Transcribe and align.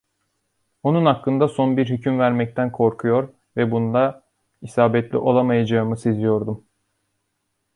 Onun 0.83 1.05
hakkında 1.05 1.47
son 1.47 1.77
bir 1.77 1.89
hüküm 1.89 2.19
vermekten 2.19 2.71
korkuyor 2.71 3.33
ve 3.57 3.71
bunda 3.71 4.23
isabetli 4.61 5.17
olamayacağımı 5.17 5.97
seziyordum. 5.97 6.65